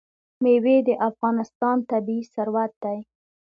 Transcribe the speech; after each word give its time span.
مېوې 0.43 0.77
د 0.87 0.89
افغانستان 1.09 1.77
طبعي 1.89 2.19
ثروت 2.33 2.71
دی. 2.83 2.99